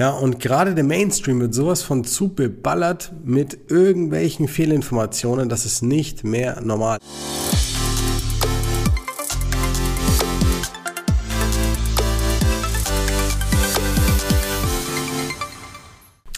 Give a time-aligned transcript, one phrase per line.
[0.00, 5.82] Ja, und gerade der Mainstream wird sowas von zu beballert mit irgendwelchen Fehlinformationen, das ist
[5.82, 6.96] nicht mehr normal.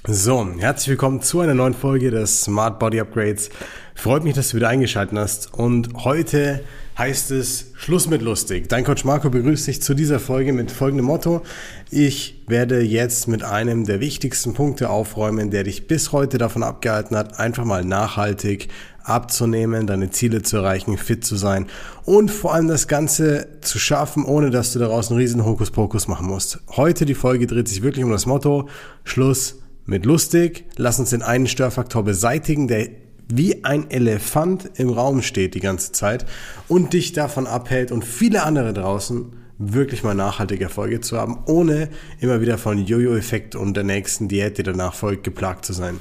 [0.09, 3.51] So, herzlich willkommen zu einer neuen Folge des Smart Body Upgrades.
[3.95, 5.55] Freut mich, dass du wieder eingeschaltet hast.
[5.55, 6.65] Und heute
[6.99, 8.69] heißt es Schluss mit lustig.
[8.69, 11.43] Dein Coach Marco begrüßt dich zu dieser Folge mit folgendem Motto.
[11.91, 17.17] Ich werde jetzt mit einem der wichtigsten Punkte aufräumen, der dich bis heute davon abgehalten
[17.17, 18.69] hat, einfach mal nachhaltig
[19.05, 21.67] abzunehmen, deine Ziele zu erreichen, fit zu sein
[22.05, 26.27] und vor allem das Ganze zu schaffen, ohne dass du daraus einen riesen Hokuspokus machen
[26.27, 26.61] musst.
[26.69, 28.69] Heute die Folge dreht sich wirklich um das Motto
[29.03, 30.67] Schluss mit lustig.
[30.77, 32.89] Lass uns den einen Störfaktor beseitigen, der
[33.37, 36.27] wie ein Elefant im Raum steht die ganze Zeit
[36.69, 41.89] und dich davon abhält und viele andere draußen wirklich mal nachhaltige Erfolge zu haben, ohne
[42.21, 45.99] immer wieder von Jojo-Effekt und der nächsten Diät, die danach folgt, geplagt zu sein.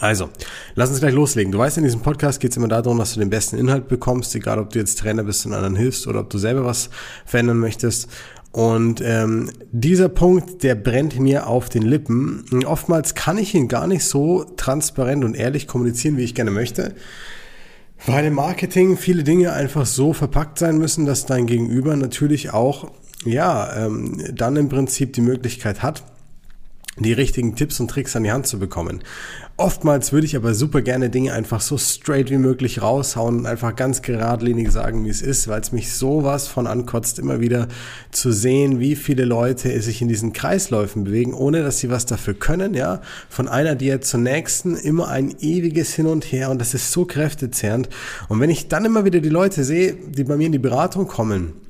[0.00, 0.30] Also,
[0.74, 1.52] lass uns gleich loslegen.
[1.52, 4.34] Du weißt, in diesem Podcast geht es immer darum, dass du den besten Inhalt bekommst,
[4.34, 6.90] egal ob du jetzt Trainer bist und anderen hilfst oder ob du selber was
[7.24, 8.08] verändern möchtest.
[8.56, 12.42] Und ähm, dieser Punkt, der brennt mir auf den Lippen.
[12.64, 16.94] Oftmals kann ich ihn gar nicht so transparent und ehrlich kommunizieren, wie ich gerne möchte.
[18.06, 22.90] Weil im Marketing viele Dinge einfach so verpackt sein müssen, dass dein Gegenüber natürlich auch,
[23.26, 26.02] ja, ähm, dann im Prinzip die Möglichkeit hat,
[27.04, 29.02] die richtigen Tipps und Tricks an die Hand zu bekommen.
[29.58, 33.74] Oftmals würde ich aber super gerne Dinge einfach so straight wie möglich raushauen und einfach
[33.74, 37.68] ganz geradlinig sagen, wie es ist, weil es mich sowas von ankotzt, immer wieder
[38.10, 42.34] zu sehen, wie viele Leute sich in diesen Kreisläufen bewegen, ohne dass sie was dafür
[42.34, 43.00] können, ja.
[43.28, 47.04] Von einer Diät zur nächsten immer ein ewiges Hin und Her und das ist so
[47.04, 47.88] kräftezehrend.
[48.28, 51.06] Und wenn ich dann immer wieder die Leute sehe, die bei mir in die Beratung
[51.06, 51.65] kommen,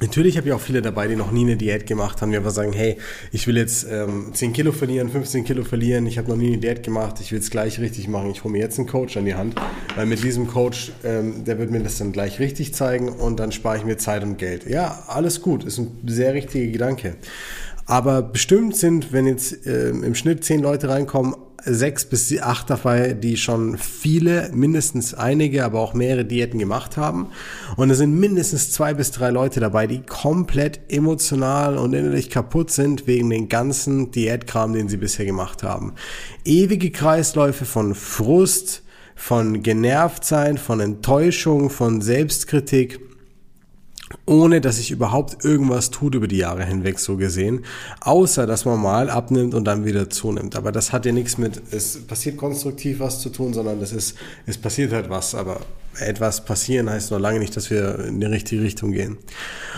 [0.00, 2.50] Natürlich habe ich auch viele dabei, die noch nie eine Diät gemacht haben, die einfach
[2.50, 2.96] sagen, hey,
[3.32, 6.58] ich will jetzt ähm, 10 Kilo verlieren, 15 Kilo verlieren, ich habe noch nie eine
[6.58, 9.26] Diät gemacht, ich will es gleich richtig machen, ich hole mir jetzt einen Coach an
[9.26, 9.56] die Hand,
[9.96, 13.52] weil mit diesem Coach, ähm, der wird mir das dann gleich richtig zeigen und dann
[13.52, 14.66] spare ich mir Zeit und Geld.
[14.66, 17.16] Ja, alles gut, ist ein sehr richtiger Gedanke.
[17.84, 21.34] Aber bestimmt sind, wenn jetzt äh, im Schnitt 10 Leute reinkommen,
[21.64, 27.28] sechs bis acht dabei, die schon viele, mindestens einige, aber auch mehrere Diäten gemacht haben.
[27.76, 32.70] Und es sind mindestens zwei bis drei Leute dabei, die komplett emotional und innerlich kaputt
[32.70, 35.94] sind wegen den ganzen Diätkram, den sie bisher gemacht haben.
[36.44, 38.82] Ewige Kreisläufe von Frust,
[39.14, 43.09] von Genervtsein, von Enttäuschung, von Selbstkritik
[44.26, 47.64] ohne dass sich überhaupt irgendwas tut über die Jahre hinweg so gesehen,
[48.00, 50.56] außer dass man mal abnimmt und dann wieder zunimmt.
[50.56, 54.16] Aber das hat ja nichts mit, es passiert konstruktiv was zu tun, sondern das ist,
[54.46, 55.60] es passiert halt was, aber
[55.98, 59.18] etwas passieren heißt noch lange nicht, dass wir in die richtige Richtung gehen.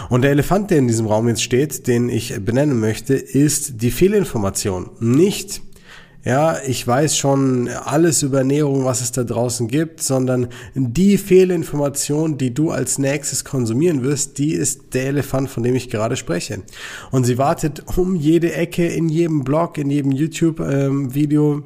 [0.09, 3.91] Und der Elefant, der in diesem Raum jetzt steht, den ich benennen möchte, ist die
[3.91, 4.91] Fehlinformation.
[5.00, 5.62] Nicht
[6.24, 12.38] ja, ich weiß schon alles über Ernährung, was es da draußen gibt, sondern die Fehlinformation,
[12.38, 16.62] die du als nächstes konsumieren wirst, die ist der Elefant, von dem ich gerade spreche.
[17.10, 21.54] Und sie wartet um jede Ecke, in jedem Blog, in jedem YouTube-Video.
[21.54, 21.64] Ähm,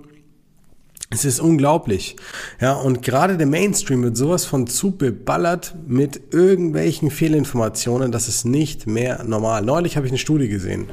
[1.10, 2.16] es ist unglaublich.
[2.60, 8.44] Ja, und gerade der Mainstream wird sowas von zu beballert mit irgendwelchen Fehlinformationen, das ist
[8.44, 9.62] nicht mehr normal.
[9.62, 10.86] Neulich habe ich eine Studie gesehen.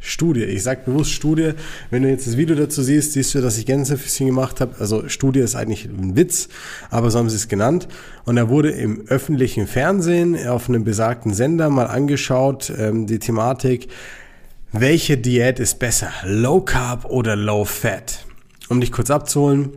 [0.00, 0.44] Studie.
[0.44, 1.52] Ich sage bewusst Studie.
[1.90, 4.74] Wenn du jetzt das Video dazu siehst, siehst du, dass ich Gänsefüßchen gemacht habe.
[4.80, 6.48] Also Studie ist eigentlich ein Witz,
[6.90, 7.86] aber so haben sie es genannt.
[8.24, 13.88] Und da wurde im öffentlichen Fernsehen auf einem besagten Sender mal angeschaut, ähm, die Thematik,
[14.72, 18.24] welche Diät ist besser, Low Carb oder Low Fat?
[18.68, 19.70] Um dich kurz abzuholen,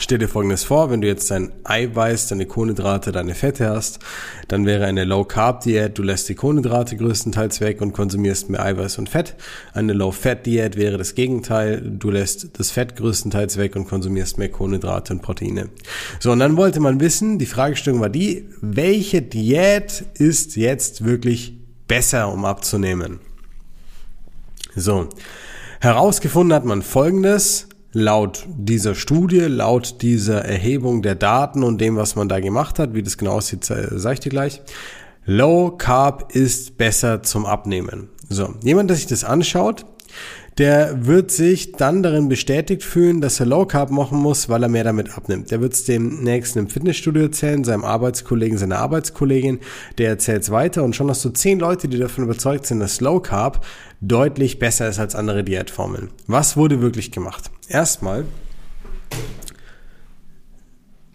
[0.00, 3.98] Stell dir folgendes vor, wenn du jetzt dein Eiweiß, deine Kohlenhydrate, deine Fette hast,
[4.46, 8.64] dann wäre eine Low Carb Diät, du lässt die Kohlenhydrate größtenteils weg und konsumierst mehr
[8.64, 9.34] Eiweiß und Fett.
[9.74, 14.38] Eine Low Fat Diät wäre das Gegenteil, du lässt das Fett größtenteils weg und konsumierst
[14.38, 15.68] mehr Kohlenhydrate und Proteine.
[16.20, 21.56] So, und dann wollte man wissen, die Fragestellung war die, welche Diät ist jetzt wirklich
[21.88, 23.18] besser, um abzunehmen?
[24.76, 25.08] So,
[25.80, 32.16] herausgefunden hat man folgendes, laut dieser Studie, laut dieser Erhebung der Daten und dem, was
[32.16, 34.62] man da gemacht hat, wie das genau aussieht, sage ich dir gleich.
[35.24, 38.08] Low Carb ist besser zum Abnehmen.
[38.28, 39.84] So, jemand, der sich das anschaut,
[40.58, 44.68] der wird sich dann darin bestätigt fühlen, dass er Low Carb machen muss, weil er
[44.68, 45.52] mehr damit abnimmt.
[45.52, 49.60] Der wird es dem nächsten im Fitnessstudio erzählen, seinem Arbeitskollegen, seiner Arbeitskollegin,
[49.98, 53.00] der erzählt es weiter und schon hast du zehn Leute, die davon überzeugt sind, dass
[53.00, 53.64] Low Carb
[54.00, 56.10] deutlich besser ist als andere Diätformeln.
[56.26, 57.52] Was wurde wirklich gemacht?
[57.68, 58.24] Erstmal,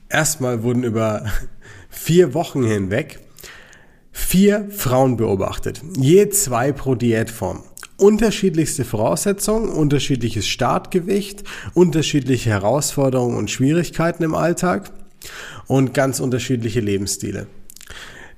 [0.07, 1.25] erstmal wurden über
[1.89, 3.19] vier Wochen hinweg
[4.13, 7.63] vier Frauen beobachtet, je zwei pro Diätform.
[8.03, 14.91] Unterschiedlichste Voraussetzungen, unterschiedliches Startgewicht, unterschiedliche Herausforderungen und Schwierigkeiten im Alltag
[15.67, 17.47] und ganz unterschiedliche Lebensstile.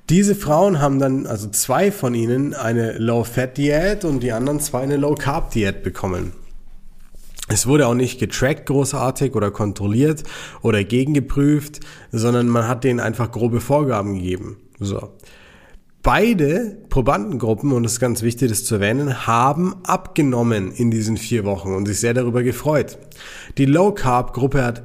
[0.10, 4.98] Diese Frauen haben dann, also zwei von ihnen, eine Low-Fat-Diät und die anderen zwei eine
[4.98, 6.34] Low-Carb-Diät bekommen.
[7.48, 10.24] Es wurde auch nicht getrackt großartig oder kontrolliert
[10.62, 11.80] oder gegengeprüft,
[12.12, 14.58] sondern man hat denen einfach grobe Vorgaben gegeben.
[14.80, 15.10] So.
[16.06, 21.46] Beide Probandengruppen, und es ist ganz wichtig, das zu erwähnen, haben abgenommen in diesen vier
[21.46, 23.00] Wochen und sich sehr darüber gefreut.
[23.58, 24.84] Die Low Carb Gruppe hat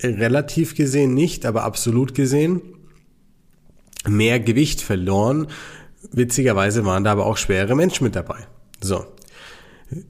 [0.00, 2.62] relativ gesehen nicht, aber absolut gesehen
[4.06, 5.48] mehr Gewicht verloren.
[6.12, 8.46] Witzigerweise waren da aber auch schwere Menschen mit dabei.
[8.80, 9.06] So.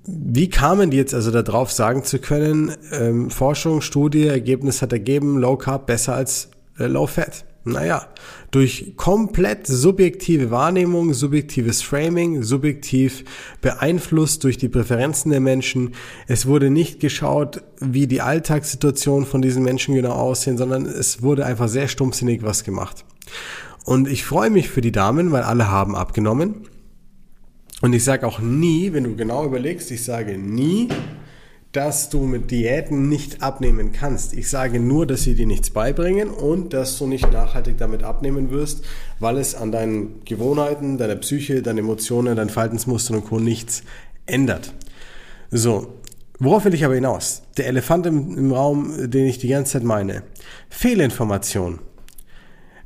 [0.04, 5.38] Wie kamen die jetzt also darauf sagen zu können, ähm, Forschung, Studie, Ergebnis hat ergeben,
[5.38, 7.46] Low Carb besser als äh, Low Fat?
[7.66, 8.08] Naja,
[8.50, 13.24] durch komplett subjektive Wahrnehmung, subjektives Framing, subjektiv
[13.62, 15.94] beeinflusst durch die Präferenzen der Menschen.
[16.26, 21.46] Es wurde nicht geschaut, wie die Alltagssituationen von diesen Menschen genau aussehen, sondern es wurde
[21.46, 23.06] einfach sehr stumpfsinnig was gemacht.
[23.86, 26.68] Und ich freue mich für die Damen, weil alle haben abgenommen.
[27.80, 30.88] Und ich sage auch nie, wenn du genau überlegst, ich sage nie,
[31.74, 34.32] dass du mit Diäten nicht abnehmen kannst.
[34.32, 38.50] Ich sage nur, dass sie dir nichts beibringen und dass du nicht nachhaltig damit abnehmen
[38.50, 38.84] wirst,
[39.18, 43.40] weil es an deinen Gewohnheiten, deiner Psyche, deinen Emotionen, deinen Verhaltensmustern und Co.
[43.40, 43.82] nichts
[44.24, 44.72] ändert.
[45.50, 45.94] So,
[46.38, 47.42] worauf will ich aber hinaus?
[47.56, 50.22] Der Elefant im, im Raum, den ich die ganze Zeit meine.
[50.70, 51.80] Fehlinformation.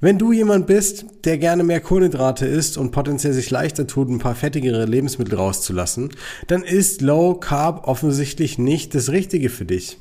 [0.00, 4.20] Wenn du jemand bist, der gerne mehr Kohlenhydrate isst und potenziell sich leichter tut, ein
[4.20, 6.10] paar fettigere Lebensmittel rauszulassen,
[6.46, 9.98] dann ist Low Carb offensichtlich nicht das Richtige für dich.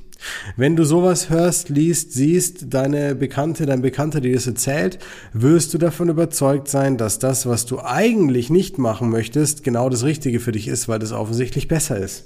[0.55, 4.99] Wenn du sowas hörst, liest, siehst, deine Bekannte, dein Bekannter, die das erzählt,
[5.33, 10.03] wirst du davon überzeugt sein, dass das, was du eigentlich nicht machen möchtest, genau das
[10.03, 12.25] Richtige für dich ist, weil das offensichtlich besser ist.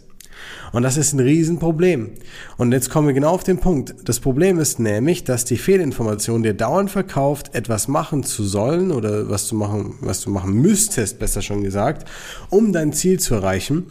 [0.71, 2.11] Und das ist ein Riesenproblem.
[2.57, 3.95] Und jetzt kommen wir genau auf den Punkt.
[4.05, 9.29] Das Problem ist nämlich, dass die Fehlinformation dir dauernd verkauft, etwas machen zu sollen oder
[9.29, 12.07] was du machen, was du machen müsstest, besser schon gesagt,
[12.49, 13.85] um dein Ziel zu erreichen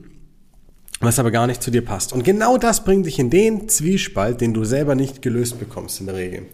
[1.01, 2.13] was aber gar nicht zu dir passt.
[2.13, 6.07] Und genau das bringt dich in den Zwiespalt, den du selber nicht gelöst bekommst in
[6.07, 6.47] der Regel.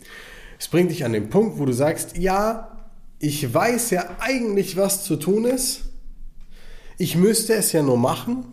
[0.58, 2.88] Es bringt dich an den Punkt, wo du sagst, ja,
[3.18, 5.82] ich weiß ja eigentlich, was zu tun ist.
[6.96, 8.44] Ich müsste es ja nur machen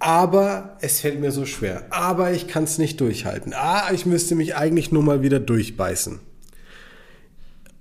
[0.00, 1.84] aber es fällt mir so schwer.
[1.90, 3.52] Aber ich kann es nicht durchhalten.
[3.54, 6.18] Ah, ich müsste mich eigentlich nur mal wieder durchbeißen.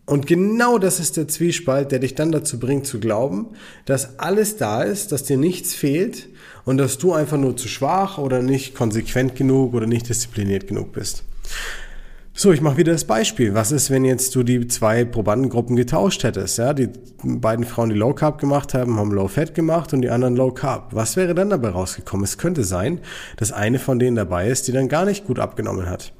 [0.06, 3.50] Und genau das ist der Zwiespalt, der dich dann dazu bringt zu glauben,
[3.86, 6.28] dass alles da ist, dass dir nichts fehlt
[6.66, 10.92] und dass du einfach nur zu schwach oder nicht konsequent genug oder nicht diszipliniert genug
[10.92, 11.24] bist.
[12.42, 13.54] So, ich mache wieder das Beispiel.
[13.54, 16.58] Was ist, wenn jetzt du die zwei Probandengruppen getauscht hättest?
[16.58, 16.88] Ja, die
[17.22, 20.54] beiden Frauen, die Low Carb gemacht haben, haben Low Fat gemacht und die anderen Low
[20.54, 20.96] Carb.
[20.96, 22.24] Was wäre dann dabei rausgekommen?
[22.24, 23.02] Es könnte sein,
[23.36, 26.14] dass eine von denen dabei ist, die dann gar nicht gut abgenommen hat.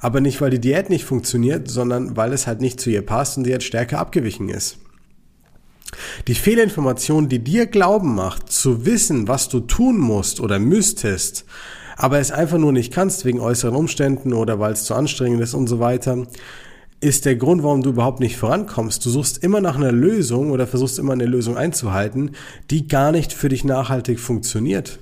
[0.00, 3.36] Aber nicht, weil die Diät nicht funktioniert, sondern weil es halt nicht zu ihr passt
[3.36, 4.78] und sie jetzt stärker abgewichen ist.
[6.26, 11.44] Die Fehlinformation, die dir glauben macht, zu wissen, was du tun musst oder müsstest,
[11.98, 15.52] aber es einfach nur nicht kannst wegen äußeren Umständen oder weil es zu anstrengend ist
[15.52, 16.26] und so weiter,
[17.00, 19.04] ist der Grund, warum du überhaupt nicht vorankommst.
[19.04, 22.30] Du suchst immer nach einer Lösung oder versuchst immer eine Lösung einzuhalten,
[22.70, 25.00] die gar nicht für dich nachhaltig funktioniert.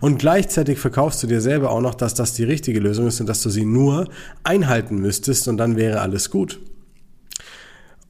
[0.00, 3.28] Und gleichzeitig verkaufst du dir selber auch noch, dass das die richtige Lösung ist und
[3.28, 4.08] dass du sie nur
[4.42, 6.60] einhalten müsstest und dann wäre alles gut.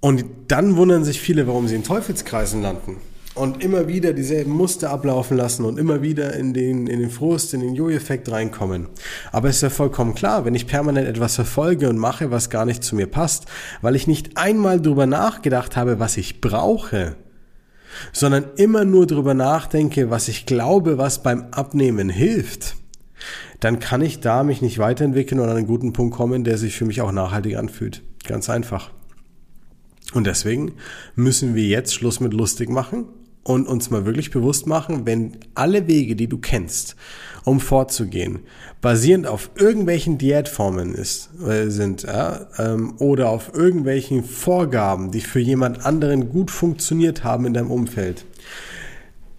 [0.00, 2.96] Und dann wundern sich viele, warum sie in Teufelskreisen landen
[3.38, 7.54] und immer wieder dieselben Muster ablaufen lassen und immer wieder in den, in den Frust,
[7.54, 8.88] in den Jo-Effekt reinkommen.
[9.32, 12.64] Aber es ist ja vollkommen klar, wenn ich permanent etwas verfolge und mache, was gar
[12.64, 13.46] nicht zu mir passt,
[13.80, 17.16] weil ich nicht einmal drüber nachgedacht habe, was ich brauche,
[18.12, 22.76] sondern immer nur drüber nachdenke, was ich glaube, was beim Abnehmen hilft,
[23.60, 26.76] dann kann ich da mich nicht weiterentwickeln und an einen guten Punkt kommen, der sich
[26.76, 28.02] für mich auch nachhaltig anfühlt.
[28.26, 28.90] Ganz einfach.
[30.14, 30.72] Und deswegen
[31.14, 33.06] müssen wir jetzt Schluss mit lustig machen
[33.48, 36.96] und uns mal wirklich bewusst machen, wenn alle Wege, die du kennst,
[37.44, 38.40] um vorzugehen,
[38.82, 45.40] basierend auf irgendwelchen Diätformen ist, äh, sind ja, ähm, oder auf irgendwelchen Vorgaben, die für
[45.40, 48.26] jemand anderen gut funktioniert haben in deinem Umfeld,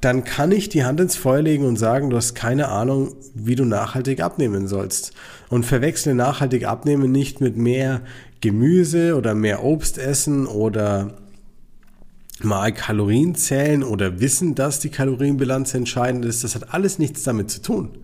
[0.01, 3.55] dann kann ich die Hand ins Feuer legen und sagen, du hast keine Ahnung, wie
[3.55, 5.13] du nachhaltig abnehmen sollst.
[5.49, 8.01] Und verwechsle nachhaltig abnehmen nicht mit mehr
[8.41, 11.13] Gemüse oder mehr Obst essen oder
[12.43, 17.51] mal Kalorien zählen oder wissen, dass die Kalorienbilanz entscheidend ist, das hat alles nichts damit
[17.51, 17.97] zu tun.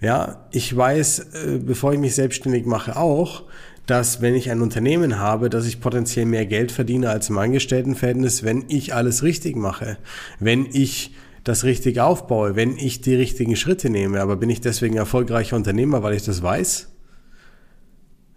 [0.00, 3.44] Ja, ich weiß, äh, bevor ich mich selbstständig mache, auch,
[3.86, 8.44] dass wenn ich ein Unternehmen habe, dass ich potenziell mehr Geld verdiene als im Angestelltenverhältnis,
[8.44, 9.96] wenn ich alles richtig mache.
[10.38, 14.20] Wenn ich das richtig aufbaue, wenn ich die richtigen Schritte nehme.
[14.20, 16.88] Aber bin ich deswegen erfolgreicher Unternehmer, weil ich das weiß?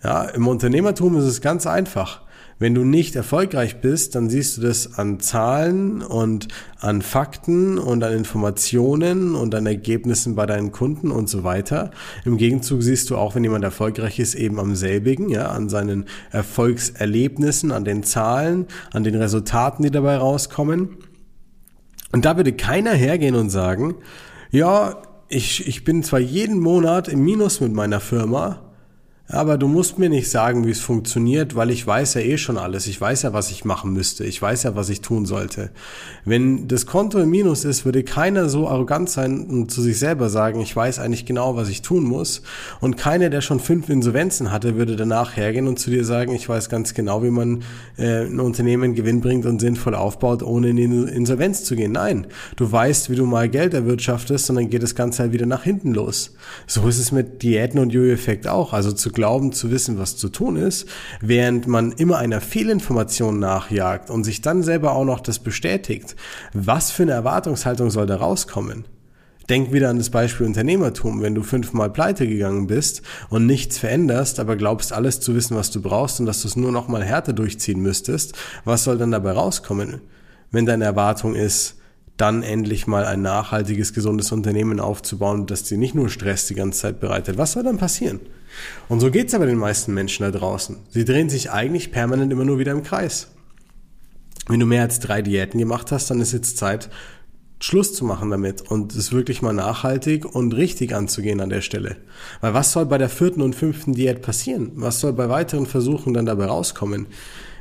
[0.04, 2.22] Ja, im Unternehmertum ist es ganz einfach.
[2.62, 6.48] Wenn du nicht erfolgreich bist, dann siehst du das an Zahlen und
[6.80, 11.90] an Fakten und an Informationen und an Ergebnissen bei deinen Kunden und so weiter.
[12.24, 16.06] Im Gegenzug siehst du auch, wenn jemand erfolgreich ist, eben am selbigen, ja, an seinen
[16.30, 20.98] Erfolgserlebnissen, an den Zahlen, an den Resultaten, die dabei rauskommen.
[22.12, 23.96] Und da würde keiner hergehen und sagen,
[24.52, 28.71] ja, ich, ich bin zwar jeden Monat im Minus mit meiner Firma,
[29.32, 32.58] aber du musst mir nicht sagen, wie es funktioniert, weil ich weiß ja eh schon
[32.58, 32.88] alles.
[32.88, 34.26] Ich weiß ja, was ich machen müsste.
[34.26, 35.70] Ich weiß ja, was ich tun sollte.
[36.26, 40.30] Wenn das Konto im Minus ist, würde keiner so arrogant sein und zu sich selber
[40.30, 42.42] sagen, ich weiß eigentlich genau, was ich tun muss.
[42.82, 46.50] Und keiner, der schon fünf Insolvenzen hatte, würde danach hergehen und zu dir sagen, ich
[46.50, 47.64] weiß ganz genau, wie man
[47.98, 51.94] äh, ein Unternehmen gewinnbringt und sinnvoll aufbaut, ohne in die Insolvenz zu gehen.
[51.94, 55.46] Nein, du weißt, wie du mal Geld erwirtschaftest und dann geht das Ganze halt wieder
[55.46, 56.36] nach hinten los.
[56.68, 58.74] So ist es mit Diäten und Jojo-Effekt auch.
[58.74, 60.88] Also zu glauben zu wissen, was zu tun ist,
[61.20, 66.16] während man immer einer Fehlinformation nachjagt und sich dann selber auch noch das bestätigt.
[66.54, 68.86] Was für eine Erwartungshaltung soll da rauskommen?
[69.48, 71.22] Denk wieder an das Beispiel Unternehmertum.
[71.22, 75.70] Wenn du fünfmal pleite gegangen bist und nichts veränderst, aber glaubst alles zu wissen, was
[75.70, 78.34] du brauchst und dass du es nur noch mal härter durchziehen müsstest,
[78.66, 80.02] was soll dann dabei rauskommen?
[80.50, 81.76] Wenn deine Erwartung ist,
[82.18, 86.82] dann endlich mal ein nachhaltiges, gesundes Unternehmen aufzubauen, das dir nicht nur Stress die ganze
[86.82, 87.38] Zeit bereitet.
[87.38, 88.20] Was soll dann passieren?
[88.90, 90.78] Und so geht's aber den meisten Menschen da draußen.
[90.90, 93.30] Sie drehen sich eigentlich permanent immer nur wieder im Kreis.
[94.48, 96.90] Wenn du mehr als drei Diäten gemacht hast, dann ist jetzt Zeit,
[97.64, 101.98] Schluss zu machen damit und es wirklich mal nachhaltig und richtig anzugehen an der Stelle.
[102.42, 104.72] Weil was soll bei der vierten und fünften Diät passieren?
[104.76, 107.06] Was soll bei weiteren Versuchen dann dabei rauskommen?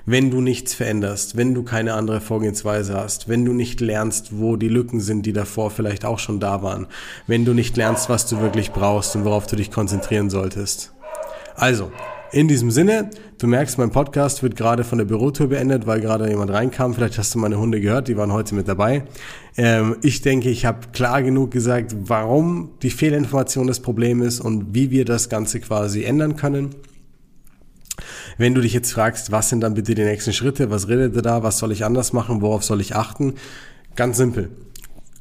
[0.06, 4.56] Wenn du nichts veränderst, wenn du keine andere Vorgehensweise hast, wenn du nicht lernst, wo
[4.56, 6.86] die Lücken sind, die davor vielleicht auch schon da waren,
[7.26, 10.92] wenn du nicht lernst, was du wirklich brauchst und worauf du dich konzentrieren solltest.
[11.54, 11.90] Also,
[12.32, 16.28] in diesem Sinne, du merkst, mein Podcast wird gerade von der Bürotour beendet, weil gerade
[16.28, 16.94] jemand reinkam.
[16.94, 19.02] Vielleicht hast du meine Hunde gehört, die waren heute mit dabei.
[19.56, 24.74] Ähm, ich denke, ich habe klar genug gesagt, warum die Fehlinformation das Problem ist und
[24.74, 26.70] wie wir das Ganze quasi ändern können.
[28.40, 31.20] Wenn du dich jetzt fragst, was sind dann bitte die nächsten Schritte, was redet ihr
[31.20, 33.34] da, was soll ich anders machen, worauf soll ich achten?
[33.96, 34.48] Ganz simpel.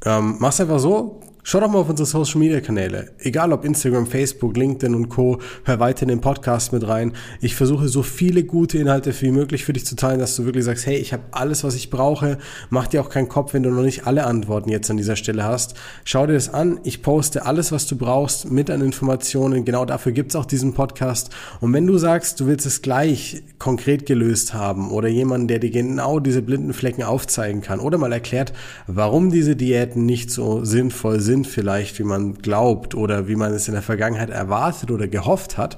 [0.05, 1.19] Ähm, mach's einfach so,
[1.51, 3.09] Schau doch mal auf unsere Social Media Kanäle.
[3.17, 5.39] Egal ob Instagram, Facebook, LinkedIn und Co.
[5.63, 7.13] Hör weiter in den Podcast mit rein.
[7.41, 10.63] Ich versuche so viele gute Inhalte wie möglich für dich zu teilen, dass du wirklich
[10.63, 12.37] sagst, hey, ich habe alles, was ich brauche.
[12.69, 15.43] Mach dir auch keinen Kopf, wenn du noch nicht alle Antworten jetzt an dieser Stelle
[15.43, 15.73] hast.
[16.03, 16.81] Schau dir das an.
[16.83, 19.65] Ich poste alles, was du brauchst mit an Informationen.
[19.65, 21.31] Genau dafür gibt's auch diesen Podcast.
[21.61, 25.71] Und wenn du sagst, du willst es gleich konkret gelöst haben oder jemanden, der dir
[25.71, 28.53] genau diese blinden Flecken aufzeigen kann oder mal erklärt,
[28.85, 33.53] warum diese Diäten nicht so sinnvoll sind, sind vielleicht, wie man glaubt oder wie man
[33.53, 35.77] es in der Vergangenheit erwartet oder gehofft hat,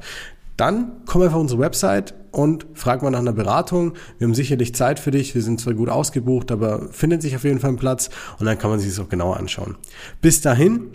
[0.57, 3.93] dann komm einfach auf unsere Website und frag mal nach einer Beratung.
[4.17, 5.35] Wir haben sicherlich Zeit für dich.
[5.35, 8.57] Wir sind zwar gut ausgebucht, aber findet sich auf jeden Fall ein Platz und dann
[8.57, 9.75] kann man sich das auch genauer anschauen.
[10.21, 10.87] Bis dahin,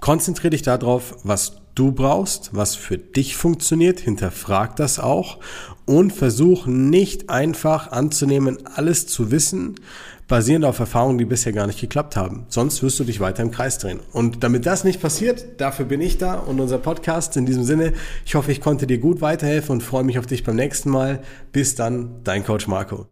[0.00, 5.38] konzentriere dich darauf, was du brauchst, was für dich funktioniert, hinterfrag das auch
[5.86, 9.76] und versuch nicht einfach anzunehmen, alles zu wissen,
[10.28, 12.44] basierend auf Erfahrungen, die bisher gar nicht geklappt haben.
[12.48, 14.00] Sonst wirst du dich weiter im Kreis drehen.
[14.12, 17.38] Und damit das nicht passiert, dafür bin ich da und unser Podcast.
[17.38, 17.94] In diesem Sinne,
[18.26, 21.20] ich hoffe, ich konnte dir gut weiterhelfen und freue mich auf dich beim nächsten Mal.
[21.50, 23.06] Bis dann, dein Coach Marco.